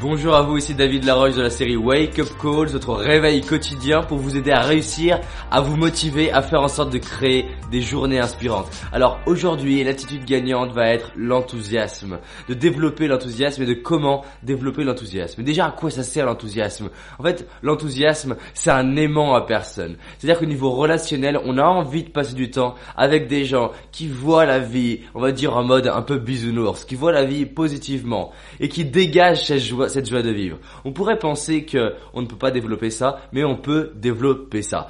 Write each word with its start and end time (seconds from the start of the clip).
Bonjour 0.00 0.36
à 0.36 0.42
vous, 0.42 0.56
ici 0.56 0.74
David 0.74 1.04
Laroche 1.04 1.34
de 1.34 1.42
la 1.42 1.50
série 1.50 1.76
Wake 1.76 2.20
Up 2.20 2.28
Calls, 2.40 2.68
votre 2.68 2.94
réveil 2.94 3.40
quotidien 3.40 4.02
pour 4.02 4.18
vous 4.18 4.36
aider 4.36 4.52
à 4.52 4.60
réussir, 4.60 5.20
à 5.50 5.60
vous 5.60 5.76
motiver, 5.76 6.30
à 6.30 6.40
faire 6.40 6.60
en 6.60 6.68
sorte 6.68 6.92
de 6.92 6.98
créer 6.98 7.46
des 7.70 7.82
journées 7.82 8.20
inspirantes. 8.20 8.68
Alors 8.92 9.18
aujourd'hui, 9.26 9.82
l'attitude 9.82 10.24
gagnante 10.24 10.72
va 10.72 10.88
être 10.90 11.10
l'enthousiasme, 11.16 12.18
de 12.48 12.54
développer 12.54 13.08
l'enthousiasme 13.08 13.62
et 13.62 13.66
de 13.66 13.74
comment 13.74 14.24
développer 14.44 14.84
l'enthousiasme. 14.84 15.42
Déjà, 15.42 15.66
à 15.66 15.70
quoi 15.72 15.90
ça 15.90 16.04
sert 16.04 16.26
l'enthousiasme? 16.26 16.90
En 17.18 17.24
fait, 17.24 17.48
l'enthousiasme, 17.62 18.36
c'est 18.54 18.70
un 18.70 18.94
aimant 18.94 19.34
à 19.34 19.40
personne. 19.40 19.96
C'est-à-dire 20.18 20.38
qu'au 20.38 20.46
niveau 20.46 20.70
relationnel, 20.70 21.40
on 21.44 21.58
a 21.58 21.64
envie 21.64 22.04
de 22.04 22.10
passer 22.10 22.34
du 22.34 22.50
temps 22.50 22.76
avec 22.96 23.26
des 23.26 23.44
gens 23.44 23.72
qui 23.90 24.06
voient 24.06 24.46
la 24.46 24.60
vie, 24.60 25.00
on 25.14 25.20
va 25.20 25.32
dire 25.32 25.56
en 25.56 25.64
mode 25.64 25.88
un 25.88 26.02
peu 26.02 26.18
bisounours, 26.18 26.84
qui 26.84 26.94
voient 26.94 27.10
la 27.12 27.24
vie 27.24 27.46
positivement 27.46 28.30
et 28.60 28.68
qui 28.68 28.84
dégagent 28.84 29.44
cette 29.44 29.58
cette 29.88 30.08
joie 30.08 30.22
de 30.22 30.30
vivre. 30.30 30.58
On 30.84 30.92
pourrait 30.92 31.18
penser 31.18 31.64
que 31.64 31.94
on 32.12 32.22
ne 32.22 32.26
peut 32.26 32.36
pas 32.36 32.50
développer 32.50 32.90
ça, 32.90 33.20
mais 33.32 33.44
on 33.44 33.56
peut 33.56 33.92
développer 33.94 34.62
ça. 34.62 34.88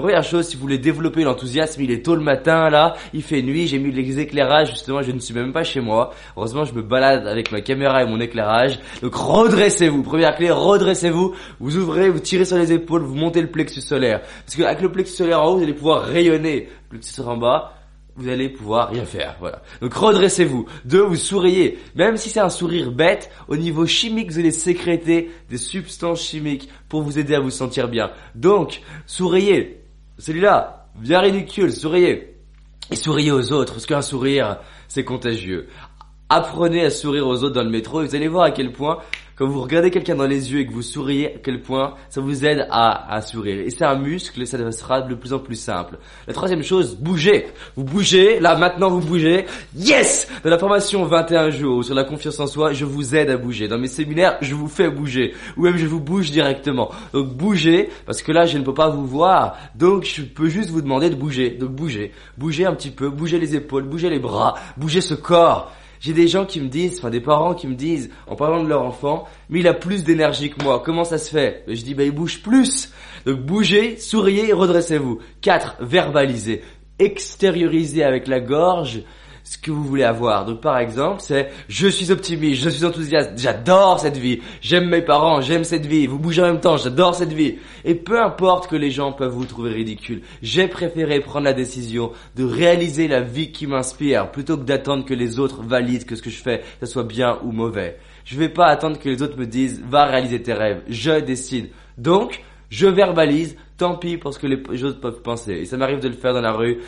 Première 0.00 0.22
chose, 0.22 0.46
si 0.46 0.56
vous 0.56 0.62
voulez 0.62 0.78
développer 0.78 1.24
l'enthousiasme, 1.24 1.82
il 1.82 1.90
est 1.90 2.04
tôt 2.04 2.14
le 2.14 2.22
matin 2.22 2.70
là, 2.70 2.94
il 3.12 3.22
fait 3.22 3.42
nuit, 3.42 3.66
j'ai 3.66 3.78
mis 3.78 3.90
les 3.90 4.20
éclairages, 4.20 4.70
justement 4.70 5.02
je 5.02 5.10
ne 5.10 5.18
suis 5.18 5.34
même 5.34 5.52
pas 5.52 5.64
chez 5.64 5.80
moi. 5.80 6.14
Heureusement 6.36 6.64
je 6.64 6.72
me 6.72 6.82
balade 6.82 7.26
avec 7.26 7.50
ma 7.52 7.60
caméra 7.60 8.02
et 8.02 8.06
mon 8.06 8.20
éclairage. 8.20 8.78
Donc 9.02 9.14
redressez-vous, 9.14 10.02
première 10.02 10.36
clé, 10.36 10.50
redressez-vous, 10.50 11.34
vous 11.60 11.76
ouvrez, 11.76 12.10
vous 12.10 12.20
tirez 12.20 12.44
sur 12.44 12.56
les 12.56 12.72
épaules, 12.72 13.02
vous 13.02 13.16
montez 13.16 13.40
le 13.40 13.48
plexus 13.48 13.80
solaire. 13.80 14.20
Parce 14.44 14.56
qu'avec 14.56 14.80
le 14.80 14.92
plexus 14.92 15.16
solaire 15.16 15.42
en 15.42 15.48
haut, 15.48 15.56
vous 15.56 15.64
allez 15.64 15.74
pouvoir 15.74 16.02
rayonner. 16.02 16.68
Le 16.90 16.98
plexus 16.98 17.20
en 17.20 17.36
bas, 17.36 17.74
vous 18.18 18.28
allez 18.28 18.48
pouvoir 18.48 18.90
rien 18.90 19.04
faire. 19.04 19.36
Voilà. 19.40 19.62
Donc 19.80 19.94
redressez-vous. 19.94 20.66
Deux, 20.84 21.02
vous 21.02 21.16
souriez. 21.16 21.78
Même 21.94 22.16
si 22.16 22.30
c'est 22.30 22.40
un 22.40 22.50
sourire 22.50 22.90
bête, 22.90 23.30
au 23.46 23.56
niveau 23.56 23.86
chimique, 23.86 24.30
vous 24.30 24.38
allez 24.38 24.50
sécréter 24.50 25.30
des 25.48 25.58
substances 25.58 26.22
chimiques 26.22 26.68
pour 26.88 27.02
vous 27.02 27.18
aider 27.18 27.34
à 27.34 27.40
vous 27.40 27.50
sentir 27.50 27.88
bien. 27.88 28.10
Donc, 28.34 28.82
souriez. 29.06 29.77
Celui-là, 30.18 30.86
bien 30.96 31.20
ridicule, 31.20 31.72
souriez. 31.72 32.34
Et 32.90 32.96
souriez 32.96 33.30
aux 33.30 33.52
autres, 33.52 33.74
parce 33.74 33.86
qu'un 33.86 34.02
sourire, 34.02 34.58
c'est 34.88 35.04
contagieux. 35.04 35.68
Apprenez 36.28 36.84
à 36.84 36.90
sourire 36.90 37.26
aux 37.26 37.42
autres 37.42 37.54
dans 37.54 37.62
le 37.62 37.70
métro 37.70 38.02
et 38.02 38.06
vous 38.06 38.14
allez 38.14 38.28
voir 38.28 38.44
à 38.44 38.50
quel 38.50 38.72
point 38.72 38.98
quand 39.38 39.46
vous 39.46 39.62
regardez 39.62 39.92
quelqu'un 39.92 40.16
dans 40.16 40.26
les 40.26 40.52
yeux 40.52 40.58
et 40.58 40.66
que 40.66 40.72
vous 40.72 40.82
souriez, 40.82 41.36
à 41.36 41.38
quel 41.38 41.62
point 41.62 41.94
ça 42.10 42.20
vous 42.20 42.44
aide 42.44 42.66
à, 42.72 43.20
sourire. 43.22 43.60
Et 43.60 43.70
c'est 43.70 43.84
un 43.84 43.94
muscle 43.94 44.42
et 44.42 44.46
ça 44.46 44.72
sera 44.72 45.00
de 45.00 45.14
plus 45.14 45.32
en 45.32 45.38
plus 45.38 45.54
simple. 45.54 45.96
La 46.26 46.34
troisième 46.34 46.64
chose, 46.64 46.96
bougez. 46.96 47.46
Vous 47.76 47.84
bougez, 47.84 48.40
là 48.40 48.56
maintenant 48.56 48.90
vous 48.90 49.00
bougez. 49.00 49.46
Yes 49.76 50.26
Dans 50.42 50.50
la 50.50 50.58
formation 50.58 51.04
21 51.04 51.50
jours 51.50 51.84
sur 51.84 51.94
la 51.94 52.02
confiance 52.02 52.40
en 52.40 52.48
soi, 52.48 52.72
je 52.72 52.84
vous 52.84 53.14
aide 53.14 53.30
à 53.30 53.36
bouger. 53.36 53.68
Dans 53.68 53.78
mes 53.78 53.86
séminaires, 53.86 54.38
je 54.40 54.56
vous 54.56 54.66
fais 54.66 54.90
bouger. 54.90 55.34
Ou 55.56 55.62
même 55.62 55.76
je 55.76 55.86
vous 55.86 56.00
bouge 56.00 56.32
directement. 56.32 56.90
Donc 57.12 57.28
bougez, 57.28 57.90
parce 58.06 58.22
que 58.22 58.32
là 58.32 58.44
je 58.44 58.58
ne 58.58 58.64
peux 58.64 58.74
pas 58.74 58.88
vous 58.88 59.06
voir. 59.06 59.56
Donc 59.76 60.02
je 60.02 60.22
peux 60.22 60.48
juste 60.48 60.70
vous 60.70 60.82
demander 60.82 61.10
de 61.10 61.14
bouger. 61.14 61.50
Donc 61.50 61.70
bougez. 61.70 62.10
Bougez 62.36 62.66
un 62.66 62.74
petit 62.74 62.90
peu, 62.90 63.08
bougez 63.08 63.38
les 63.38 63.54
épaules, 63.54 63.84
bougez 63.84 64.10
les 64.10 64.18
bras, 64.18 64.56
bougez 64.76 65.00
ce 65.00 65.14
corps. 65.14 65.72
J'ai 66.00 66.12
des 66.12 66.28
gens 66.28 66.46
qui 66.46 66.60
me 66.60 66.68
disent, 66.68 66.98
enfin 66.98 67.10
des 67.10 67.20
parents 67.20 67.54
qui 67.54 67.66
me 67.66 67.74
disent, 67.74 68.10
en 68.26 68.36
parlant 68.36 68.62
de 68.62 68.68
leur 68.68 68.82
enfant, 68.82 69.26
mais 69.48 69.60
il 69.60 69.68
a 69.68 69.74
plus 69.74 70.04
d'énergie 70.04 70.50
que 70.50 70.62
moi. 70.62 70.82
Comment 70.84 71.04
ça 71.04 71.18
se 71.18 71.30
fait? 71.30 71.64
Je 71.66 71.82
dis, 71.82 71.94
bah 71.94 72.04
il 72.04 72.12
bouge 72.12 72.42
plus. 72.42 72.92
Donc 73.26 73.40
bougez, 73.40 73.96
souriez 73.98 74.52
redressez-vous. 74.52 75.18
4. 75.40 75.76
Verbalisez. 75.80 76.62
Extériorisez 76.98 78.02
avec 78.02 78.26
la 78.26 78.40
gorge 78.40 79.02
ce 79.44 79.58
que 79.58 79.70
vous 79.70 79.84
voulez 79.84 80.04
avoir. 80.04 80.44
Donc 80.44 80.60
par 80.60 80.78
exemple, 80.78 81.20
c'est 81.20 81.50
je 81.68 81.88
suis 81.88 82.10
optimiste, 82.10 82.62
je 82.62 82.68
suis 82.68 82.84
enthousiaste, 82.84 83.32
j'adore 83.36 84.00
cette 84.00 84.16
vie, 84.16 84.40
j'aime 84.60 84.88
mes 84.88 85.02
parents, 85.02 85.40
j'aime 85.40 85.64
cette 85.64 85.86
vie, 85.86 86.06
vous 86.06 86.18
bougez 86.18 86.42
en 86.42 86.46
même 86.46 86.60
temps, 86.60 86.76
j'adore 86.76 87.14
cette 87.14 87.32
vie. 87.32 87.56
Et 87.84 87.94
peu 87.94 88.20
importe 88.20 88.68
que 88.68 88.76
les 88.76 88.90
gens 88.90 89.12
peuvent 89.12 89.32
vous 89.32 89.44
trouver 89.44 89.70
ridicule, 89.70 90.22
j'ai 90.42 90.68
préféré 90.68 91.20
prendre 91.20 91.44
la 91.44 91.52
décision 91.52 92.12
de 92.36 92.44
réaliser 92.44 93.08
la 93.08 93.20
vie 93.20 93.52
qui 93.52 93.66
m'inspire 93.66 94.30
plutôt 94.30 94.56
que 94.56 94.64
d'attendre 94.64 95.04
que 95.04 95.14
les 95.14 95.38
autres 95.38 95.62
valident 95.62 96.04
que 96.04 96.16
ce 96.16 96.22
que 96.22 96.30
je 96.30 96.42
fais, 96.42 96.62
ça 96.80 96.86
soit 96.86 97.04
bien 97.04 97.38
ou 97.42 97.52
mauvais. 97.52 97.98
Je 98.24 98.38
vais 98.38 98.48
pas 98.48 98.66
attendre 98.66 98.98
que 98.98 99.08
les 99.08 99.22
autres 99.22 99.38
me 99.38 99.46
disent 99.46 99.82
va 99.88 100.04
réaliser 100.04 100.42
tes 100.42 100.52
rêves, 100.52 100.82
je 100.88 101.20
décide. 101.20 101.70
Donc, 101.96 102.42
je 102.70 102.86
verbalise, 102.86 103.56
tant 103.76 103.96
pis 103.96 104.18
pour 104.18 104.34
ce 104.34 104.38
que 104.38 104.46
les 104.46 104.84
autres 104.84 105.00
peuvent 105.00 105.22
penser. 105.22 105.54
Et 105.54 105.64
ça 105.64 105.76
m'arrive 105.76 106.00
de 106.00 106.08
le 106.08 106.14
faire 106.14 106.34
dans 106.34 106.40
la 106.40 106.52
rue, 106.52 106.78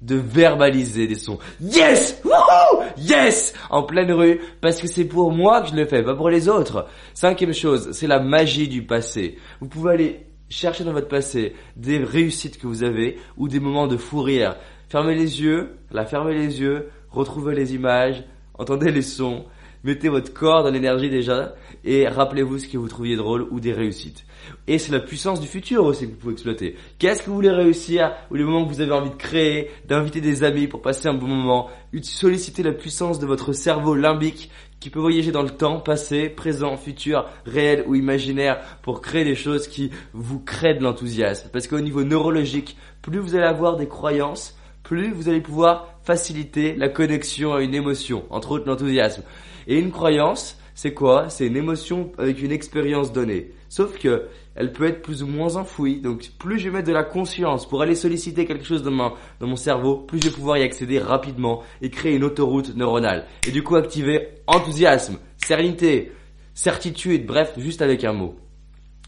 de 0.00 0.16
verbaliser 0.16 1.06
des 1.06 1.14
sons. 1.14 1.38
Yes! 1.60 2.20
Wouhou! 2.24 2.84
Yes! 2.96 3.52
En 3.68 3.82
pleine 3.82 4.12
rue, 4.12 4.40
parce 4.60 4.80
que 4.80 4.86
c'est 4.86 5.04
pour 5.04 5.30
moi 5.30 5.62
que 5.62 5.68
je 5.68 5.74
le 5.74 5.86
fais, 5.86 6.02
pas 6.02 6.14
pour 6.14 6.30
les 6.30 6.48
autres. 6.48 6.86
Cinquième 7.14 7.52
chose, 7.54 7.90
c'est 7.92 8.06
la 8.06 8.20
magie 8.20 8.68
du 8.68 8.82
passé. 8.82 9.38
Vous 9.60 9.68
pouvez 9.68 9.92
aller 9.92 10.26
chercher 10.48 10.84
dans 10.84 10.92
votre 10.92 11.08
passé 11.08 11.54
des 11.76 11.98
réussites 11.98 12.58
que 12.58 12.66
vous 12.66 12.82
avez 12.82 13.18
ou 13.36 13.48
des 13.48 13.60
moments 13.60 13.86
de 13.86 13.96
fou 13.96 14.22
rire. 14.22 14.56
Fermez 14.88 15.14
les 15.14 15.40
yeux, 15.42 15.76
la 15.92 16.04
fermez 16.04 16.34
les 16.34 16.60
yeux, 16.60 16.88
retrouvez 17.10 17.54
les 17.54 17.74
images, 17.74 18.24
entendez 18.58 18.90
les 18.90 19.02
sons, 19.02 19.44
mettez 19.84 20.08
votre 20.08 20.32
corps 20.32 20.62
dans 20.62 20.70
l'énergie 20.70 21.10
déjà 21.10 21.54
et 21.84 22.06
rappelez-vous 22.08 22.58
ce 22.58 22.68
que 22.68 22.78
vous 22.78 22.88
trouviez 22.88 23.16
drôle 23.16 23.46
ou 23.50 23.60
des 23.60 23.72
réussites. 23.72 24.24
Et 24.66 24.78
c'est 24.78 24.92
la 24.92 25.00
puissance 25.00 25.40
du 25.40 25.46
futur 25.46 25.84
aussi 25.84 26.06
que 26.06 26.12
vous 26.12 26.18
pouvez 26.18 26.32
exploiter. 26.32 26.76
Qu'est-ce 26.98 27.22
que 27.22 27.28
vous 27.28 27.36
voulez 27.36 27.50
réussir 27.50 28.12
ou 28.30 28.34
les 28.34 28.44
moments 28.44 28.64
que 28.64 28.72
vous 28.72 28.80
avez 28.80 28.92
envie 28.92 29.10
de 29.10 29.16
créer, 29.16 29.70
d'inviter 29.86 30.20
des 30.20 30.44
amis 30.44 30.66
pour 30.66 30.82
passer 30.82 31.08
un 31.08 31.14
bon 31.14 31.26
moment, 31.26 31.68
solliciter 32.02 32.62
la 32.62 32.72
puissance 32.72 33.18
de 33.18 33.26
votre 33.26 33.52
cerveau 33.52 33.94
limbique 33.94 34.50
qui 34.80 34.88
peut 34.88 34.98
voyager 34.98 35.30
dans 35.30 35.42
le 35.42 35.50
temps, 35.50 35.78
passé, 35.78 36.30
présent, 36.30 36.76
futur, 36.76 37.26
réel 37.44 37.84
ou 37.86 37.94
imaginaire 37.94 38.60
pour 38.82 39.02
créer 39.02 39.24
des 39.24 39.34
choses 39.34 39.68
qui 39.68 39.90
vous 40.14 40.40
créent 40.40 40.74
de 40.74 40.82
l'enthousiasme. 40.82 41.50
Parce 41.52 41.68
qu'au 41.68 41.80
niveau 41.80 42.02
neurologique, 42.02 42.76
plus 43.02 43.18
vous 43.18 43.34
allez 43.34 43.44
avoir 43.44 43.76
des 43.76 43.88
croyances, 43.88 44.56
plus 44.90 45.12
vous 45.12 45.28
allez 45.28 45.40
pouvoir 45.40 45.94
faciliter 46.02 46.74
la 46.74 46.88
connexion 46.88 47.54
à 47.54 47.62
une 47.62 47.76
émotion, 47.76 48.24
entre 48.28 48.50
autres 48.50 48.66
l'enthousiasme. 48.66 49.22
Et 49.68 49.78
une 49.78 49.92
croyance, 49.92 50.58
c'est 50.74 50.94
quoi? 50.94 51.28
C'est 51.28 51.46
une 51.46 51.56
émotion 51.56 52.10
avec 52.18 52.42
une 52.42 52.50
expérience 52.50 53.12
donnée. 53.12 53.52
Sauf 53.68 53.96
que 54.00 54.26
elle 54.56 54.72
peut 54.72 54.88
être 54.88 55.00
plus 55.00 55.22
ou 55.22 55.28
moins 55.28 55.54
enfouie. 55.54 56.00
Donc 56.00 56.28
plus 56.40 56.58
je 56.58 56.64
vais 56.68 56.78
mettre 56.78 56.88
de 56.88 56.92
la 56.92 57.04
conscience 57.04 57.68
pour 57.68 57.82
aller 57.82 57.94
solliciter 57.94 58.46
quelque 58.46 58.64
chose 58.64 58.82
dans 58.82 58.90
mon, 58.90 59.12
dans 59.38 59.46
mon 59.46 59.54
cerveau, 59.54 59.94
plus 59.94 60.18
je 60.20 60.28
vais 60.28 60.34
pouvoir 60.34 60.58
y 60.58 60.64
accéder 60.64 60.98
rapidement 60.98 61.62
et 61.80 61.90
créer 61.90 62.16
une 62.16 62.24
autoroute 62.24 62.74
neuronale. 62.74 63.26
Et 63.46 63.52
du 63.52 63.62
coup 63.62 63.76
activer 63.76 64.26
enthousiasme, 64.48 65.18
sérénité, 65.36 66.10
certitude, 66.52 67.26
bref, 67.26 67.52
juste 67.58 67.80
avec 67.80 68.02
un 68.02 68.12
mot. 68.12 68.34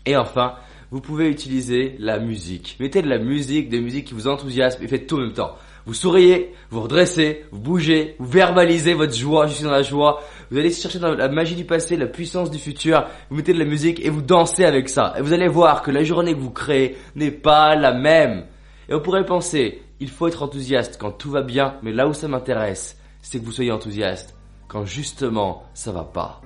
Et 0.06 0.16
enfin, 0.16 0.54
vous 0.92 1.00
pouvez 1.00 1.28
utiliser 1.28 1.96
la 1.98 2.20
musique. 2.20 2.76
Mettez 2.78 3.02
de 3.02 3.08
la 3.08 3.18
musique, 3.18 3.68
des 3.68 3.80
musiques 3.80 4.08
qui 4.08 4.14
vous 4.14 4.28
enthousiasment 4.28 4.84
et 4.84 4.88
faites 4.88 5.08
tout 5.08 5.16
en 5.16 5.22
même 5.22 5.32
temps. 5.32 5.56
Vous 5.84 5.94
souriez, 5.94 6.54
vous 6.70 6.82
redressez, 6.82 7.44
vous 7.50 7.58
bougez, 7.58 8.14
vous 8.18 8.26
verbalisez 8.26 8.94
votre 8.94 9.14
joie, 9.14 9.46
je 9.46 9.54
suis 9.54 9.64
dans 9.64 9.70
la 9.70 9.82
joie. 9.82 10.22
Vous 10.50 10.58
allez 10.58 10.70
chercher 10.70 11.00
dans 11.00 11.14
la 11.14 11.28
magie 11.28 11.56
du 11.56 11.64
passé, 11.64 11.96
la 11.96 12.06
puissance 12.06 12.50
du 12.50 12.58
futur, 12.58 13.04
vous 13.30 13.36
mettez 13.36 13.52
de 13.52 13.58
la 13.58 13.64
musique 13.64 14.04
et 14.04 14.10
vous 14.10 14.22
dansez 14.22 14.64
avec 14.64 14.88
ça. 14.88 15.14
Et 15.18 15.22
vous 15.22 15.32
allez 15.32 15.48
voir 15.48 15.82
que 15.82 15.90
la 15.90 16.04
journée 16.04 16.34
que 16.34 16.40
vous 16.40 16.50
créez 16.50 16.96
n'est 17.16 17.32
pas 17.32 17.74
la 17.74 17.92
même. 17.92 18.46
Et 18.88 18.94
on 18.94 19.00
pourrait 19.00 19.26
penser, 19.26 19.82
il 19.98 20.08
faut 20.08 20.28
être 20.28 20.42
enthousiaste 20.42 20.98
quand 21.00 21.12
tout 21.12 21.30
va 21.30 21.42
bien, 21.42 21.74
mais 21.82 21.92
là 21.92 22.06
où 22.06 22.12
ça 22.12 22.28
m'intéresse, 22.28 22.96
c'est 23.20 23.40
que 23.40 23.44
vous 23.44 23.52
soyez 23.52 23.72
enthousiaste 23.72 24.36
quand 24.68 24.84
justement 24.84 25.64
ça 25.74 25.90
va 25.90 26.04
pas. 26.04 26.40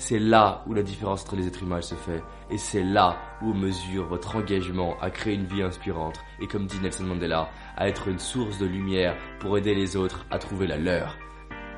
C'est 0.00 0.18
là 0.18 0.64
où 0.66 0.72
la 0.72 0.82
différence 0.82 1.24
entre 1.24 1.36
les 1.36 1.46
êtres 1.46 1.62
humains 1.62 1.82
se 1.82 1.94
fait. 1.94 2.22
Et 2.50 2.56
c'est 2.56 2.82
là 2.82 3.18
où 3.42 3.50
on 3.50 3.54
mesure 3.54 4.06
votre 4.06 4.34
engagement 4.34 4.96
à 4.98 5.10
créer 5.10 5.34
une 5.34 5.44
vie 5.44 5.60
inspirante. 5.60 6.18
Et 6.40 6.46
comme 6.46 6.64
dit 6.64 6.80
Nelson 6.80 7.04
Mandela, 7.04 7.50
à 7.76 7.86
être 7.86 8.08
une 8.08 8.18
source 8.18 8.58
de 8.58 8.64
lumière 8.64 9.14
pour 9.40 9.58
aider 9.58 9.74
les 9.74 9.96
autres 9.96 10.24
à 10.30 10.38
trouver 10.38 10.66
la 10.66 10.78
leur. 10.78 11.18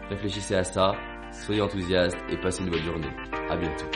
Réfléchissez 0.08 0.54
à 0.54 0.62
ça, 0.62 0.94
soyez 1.32 1.62
enthousiastes 1.62 2.16
et 2.30 2.36
passez 2.36 2.62
une 2.62 2.70
bonne 2.70 2.84
journée. 2.84 3.10
À 3.50 3.56
bientôt. 3.56 3.86